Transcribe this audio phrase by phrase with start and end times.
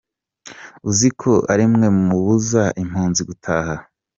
[0.89, 3.73] Uzi ko ari mwe mubuza impunzi gutaha.